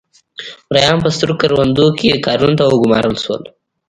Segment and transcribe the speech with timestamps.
[0.71, 3.41] مریان په سترو کروندو کې کارونو ته وګومارل شول.